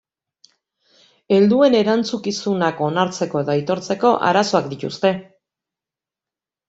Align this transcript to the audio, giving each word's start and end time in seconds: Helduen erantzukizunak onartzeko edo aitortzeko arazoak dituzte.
Helduen 1.35 1.77
erantzukizunak 1.81 2.81
onartzeko 2.87 3.43
edo 3.45 3.55
aitortzeko 3.59 4.15
arazoak 4.31 4.73
dituzte. 4.75 5.13